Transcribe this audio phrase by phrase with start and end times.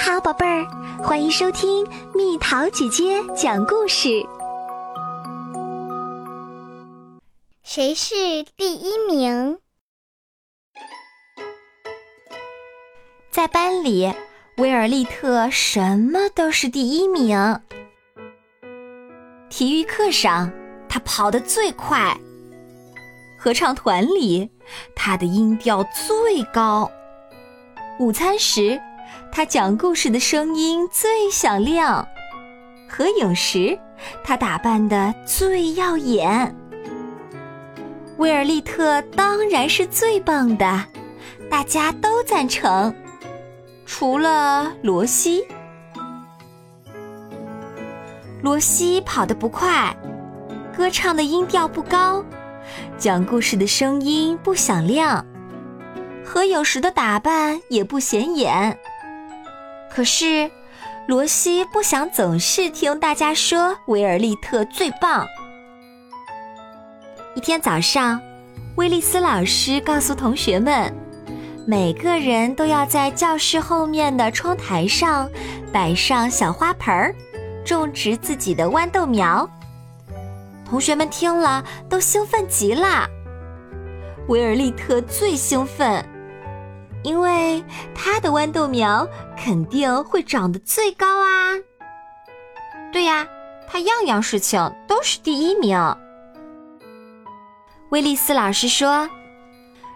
[0.00, 0.64] 好，宝贝儿，
[1.02, 4.24] 欢迎收听蜜桃姐姐讲故事。
[7.64, 8.14] 谁是
[8.56, 9.58] 第一名？
[13.32, 14.14] 在班里，
[14.58, 17.60] 威尔利特什么都是第一名。
[19.50, 20.48] 体育课上，
[20.88, 22.16] 他跑得最快；
[23.36, 24.48] 合唱团里，
[24.94, 26.88] 他的音调最高；
[27.98, 28.80] 午餐时，
[29.38, 32.04] 他讲故事的声音最响亮；
[32.88, 33.78] 合影时，
[34.24, 36.52] 他打扮的最耀眼。
[38.16, 40.84] 威尔利特当然是最棒的，
[41.48, 42.92] 大家都赞成，
[43.86, 45.46] 除了罗西。
[48.42, 49.96] 罗西跑得不快，
[50.76, 52.24] 歌唱的音调不高，
[52.98, 55.24] 讲故事的声音不响亮，
[56.24, 58.76] 合影时的打扮也不显眼。
[59.90, 60.50] 可是，
[61.08, 65.26] 罗西不想总是听大家说维尔利特最棒。
[67.34, 68.20] 一天早上，
[68.76, 70.92] 威利斯老师告诉同学们，
[71.66, 75.28] 每个人都要在教室后面的窗台上
[75.72, 77.14] 摆上小花盆儿，
[77.64, 79.48] 种植自己的豌豆苗。
[80.64, 83.08] 同学们听了都兴奋极了，
[84.28, 86.04] 维尔利特最兴奋。
[87.02, 87.62] 因为
[87.94, 91.54] 他的豌豆苗肯定会长得最高啊！
[92.92, 93.26] 对呀，
[93.68, 95.78] 他样样事情都是第一名。
[97.90, 99.08] 威利斯老师说：“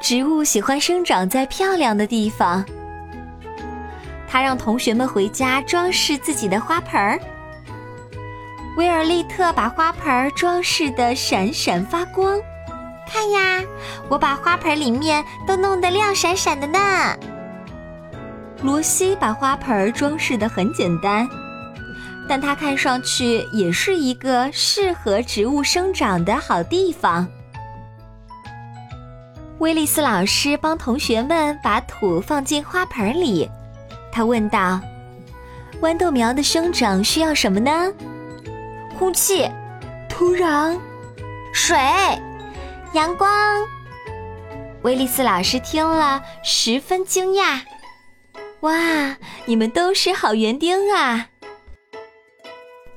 [0.00, 2.64] 植物喜欢生长在漂亮的地方。”
[4.28, 7.20] 他让同学们回家装饰自己的花盆儿。
[8.76, 12.40] 威尔利特把花盆儿装饰得闪闪发光。
[13.14, 13.62] 看呀，
[14.08, 17.16] 我把花盆里面都弄得亮闪闪的呢。
[18.60, 21.28] 罗西把花盆装饰的很简单，
[22.28, 27.24] 但它看上去也是一个适合植物生长的好地方。
[29.58, 33.48] 威利斯老师帮同学们把土放进花盆里，
[34.10, 34.80] 他问道
[35.80, 37.92] ：“豌豆苗的生长需要什么呢
[38.98, 39.48] ？”“空气、
[40.08, 40.76] 土壤、
[41.52, 41.78] 水。”
[42.94, 43.28] 阳光，
[44.82, 47.60] 威利斯老师听了十分惊讶。
[48.60, 49.16] 哇，
[49.46, 51.28] 你们都是好园丁啊！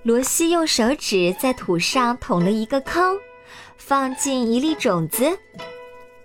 [0.04, 3.18] 罗西用手指在土上捅了一个坑，
[3.76, 5.36] 放进一粒种子，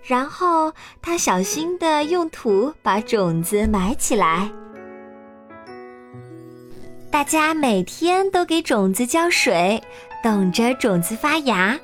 [0.03, 4.51] 然后他小心地用土把种子埋起来。
[7.09, 9.81] 大家每天都给种子浇水，
[10.21, 11.79] 等着种子发芽。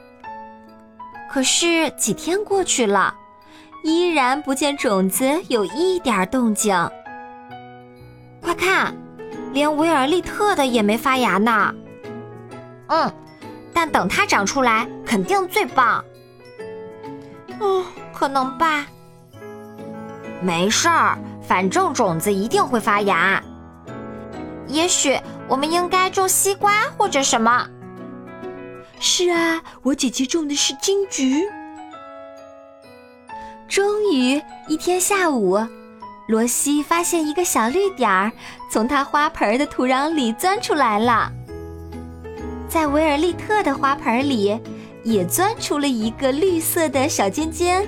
[1.31, 3.13] 可是几天过去了，
[3.83, 6.75] 依然不见种子有一点动静。
[8.41, 8.95] 快看，
[9.53, 11.73] 连维尔利特的也没发芽呢。
[12.87, 13.13] 嗯，
[13.73, 16.03] 但等它长出来，肯定最棒。
[17.59, 18.87] 嗯，可能吧。
[20.41, 23.43] 没事儿，反正种子一定会发芽。
[24.67, 27.67] 也许我们应该种西瓜或者什么。
[28.99, 31.47] 是啊，我姐姐种的是金桔。
[33.67, 35.57] 终于一天下午，
[36.27, 38.31] 罗西发现一个小绿点儿
[38.69, 41.31] 从他花盆的土壤里钻出来了。
[42.67, 44.59] 在维尔利特的花盆里，
[45.03, 47.87] 也钻出了一个绿色的小尖尖。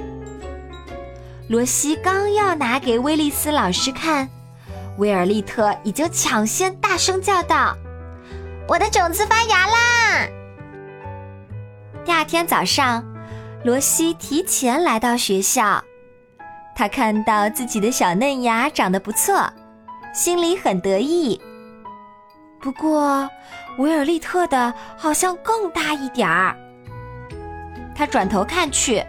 [1.50, 4.30] 罗西刚要拿给威利斯老师看，
[4.98, 7.76] 威尔利特已经抢先大声叫道
[8.68, 9.74] ：“我的种子发芽啦！”
[12.04, 13.04] 第二天早上，
[13.64, 15.84] 罗西提前来到学校。
[16.76, 19.48] 他看到自己的小嫩芽长得不错，
[20.12, 21.40] 心里很得意。
[22.60, 23.30] 不过，
[23.78, 26.56] 维尔利特的好像更大一点儿。
[27.94, 29.04] 他转头看去，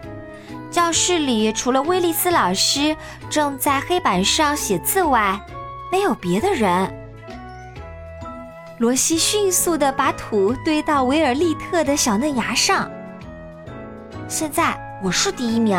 [0.70, 2.94] 教室里除了威利斯老师
[3.30, 5.40] 正在黑板上写字外，
[5.90, 7.01] 没有别的人。
[8.82, 12.90] 罗西迅速地把土堆到维尔利特的小嫩芽上。
[14.26, 15.78] 现在我是第一名。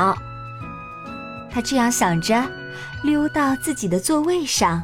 [1.51, 2.41] 他这样想着，
[3.03, 4.81] 溜到自己的座位上。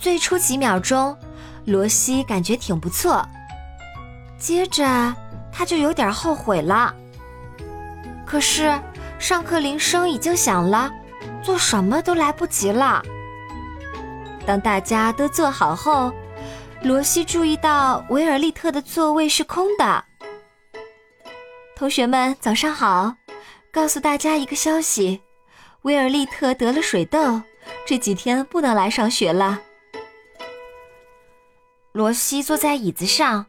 [0.00, 1.16] 最初几秒钟，
[1.64, 3.24] 罗西感觉挺不错，
[4.36, 5.14] 接着
[5.52, 6.92] 他就有点后悔了。
[8.26, 8.76] 可是
[9.20, 10.90] 上课铃声已经响了，
[11.40, 13.00] 做什么都来不及了。
[14.46, 16.12] 当大家都坐好后，
[16.82, 20.04] 罗西注意到维尔利特的座位是空的。
[21.74, 23.14] 同学们，早上好！
[23.72, 25.20] 告诉大家一个消息：
[25.82, 27.42] 维尔利特得了水痘，
[27.86, 29.60] 这几天不能来上学了。
[31.92, 33.46] 罗西坐在椅子上。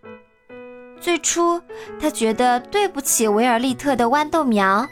[1.00, 1.62] 最初，
[2.02, 4.88] 他觉得对不起维尔利特的豌豆苗。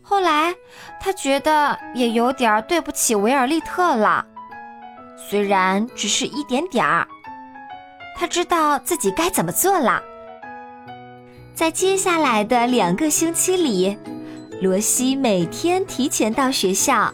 [0.00, 0.54] 后来，
[1.00, 4.24] 他觉得也有点对不起维尔利特了，
[5.32, 7.08] 虽然只是一点点儿。
[8.14, 10.02] 他知道自己该怎么做了。
[11.54, 13.96] 在接下来的两个星期里，
[14.60, 17.10] 罗西每天提前到学校，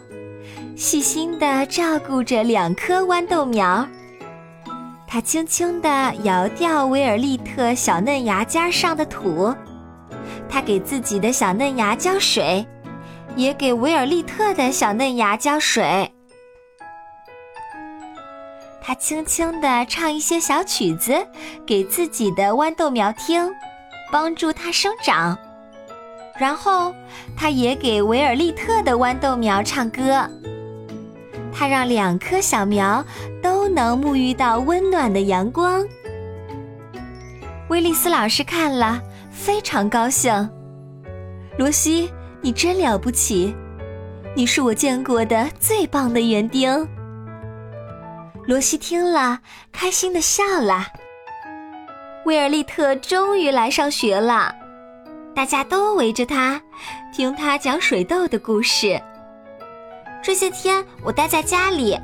[0.75, 3.87] 细心地照顾着两棵豌豆苗。
[5.07, 9.55] 他轻轻地摇掉维尔利特小嫩芽尖上的土，
[10.49, 12.67] 他给自己的小嫩芽浇水，
[13.37, 16.11] 也给维尔利特的小嫩芽浇水。
[18.89, 21.13] 他轻轻地唱一些小曲子
[21.63, 23.47] 给自己的豌豆苗听，
[24.11, 25.37] 帮助它生长。
[26.39, 26.91] 然后，
[27.37, 30.27] 他也给维尔利特的豌豆苗唱歌。
[31.53, 33.05] 他让两棵小苗
[33.43, 35.85] 都能沐浴到温暖的阳光。
[37.67, 38.99] 威利斯老师看了
[39.29, 40.49] 非常高兴。
[41.59, 43.55] 罗西，你真了不起，
[44.35, 46.89] 你是我见过的最棒的园丁。
[48.49, 49.41] 罗西听了，
[49.71, 50.87] 开心的笑了。
[52.25, 54.51] 威尔利特终于来上学了，
[55.35, 56.59] 大家都围着他，
[57.13, 58.99] 听他讲水痘的故事。
[60.23, 61.95] 这些天我待在家里，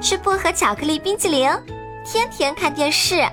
[0.00, 1.48] 吃薄荷巧克力冰淇淋，
[2.04, 3.24] 天天看电视。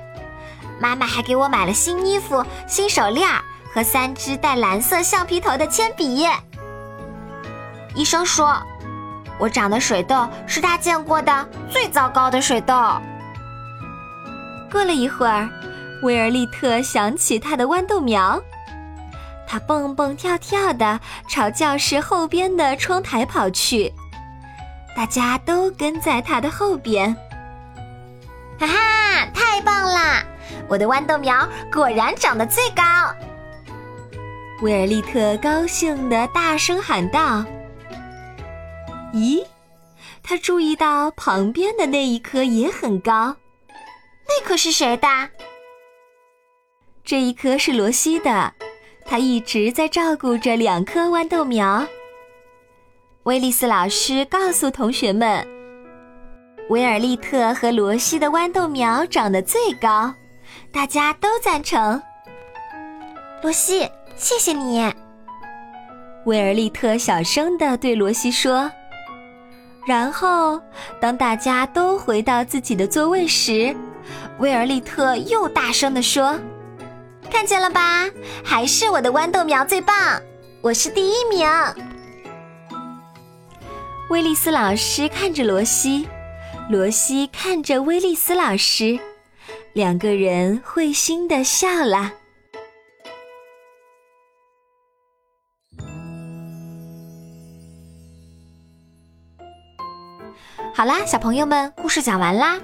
[0.80, 3.27] 妈妈还给我买了新衣服、新手链
[3.74, 6.24] 和三支带蓝色橡皮头的铅笔。
[7.95, 8.62] 医生说，
[9.39, 12.74] 我长的水痘是他见过的最糟糕的水痘。
[14.71, 15.50] 过了一会儿，
[16.03, 18.39] 威尔利特想起他的豌豆苗，
[19.47, 23.91] 他蹦蹦跳跳的朝教室后边的窗台跑去。
[24.95, 27.15] 大家都跟在他的后边，
[28.59, 30.21] 哈哈，太棒了！
[30.68, 32.83] 我的豌豆苗果然长得最高。
[34.62, 37.44] 威尔利特高兴地大声喊道
[39.13, 39.44] ：“咦，
[40.21, 43.35] 他注意到旁边的那一棵也很高，
[44.27, 45.07] 那棵是谁的？
[47.03, 48.53] 这一棵是罗西的，
[49.06, 51.85] 他一直在照顾着两棵豌豆苗。”
[53.23, 55.45] 威利斯老师告诉同学们
[56.69, 60.13] ：“维尔利特和罗西的豌豆苗长得最高，
[60.71, 62.01] 大家都赞成。”
[63.41, 64.81] 罗西，谢谢你。
[66.25, 68.71] 威尔利特小声地对罗西说。
[69.87, 70.61] 然后，
[70.99, 73.75] 当大家都回到自己的座位时，
[74.37, 76.39] 威尔利特又大声地说
[77.31, 78.07] ：“看见了吧，
[78.43, 79.95] 还是我的豌豆苗最棒，
[80.61, 81.47] 我是第一名。”
[84.11, 86.07] 威利斯老师看着罗西，
[86.69, 88.99] 罗西看着威利斯老师，
[89.73, 92.13] 两个人会心的笑了。
[100.79, 102.57] 好啦，小朋友们，故事讲完啦。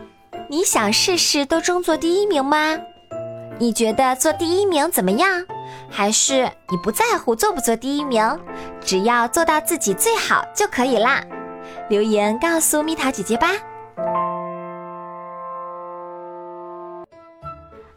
[0.50, 2.80] 你想试试都争做第一名吗？
[3.60, 5.46] 你觉得做第一名怎么样？
[5.90, 8.40] 还是你不在乎做不做第一名，
[8.80, 11.22] 只要做到自己最好就可以啦。
[11.90, 13.50] 留言告诉蜜桃姐姐吧。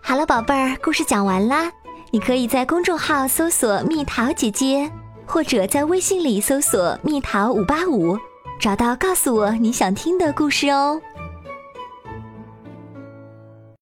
[0.01, 1.71] 好了，宝贝儿，故事讲完啦。
[2.11, 4.91] 你可以在公众号搜索“蜜桃姐姐”，
[5.25, 8.19] 或者在微信里搜索“蜜桃五八五”，
[8.59, 11.01] 找到告诉我你想听的故事哦。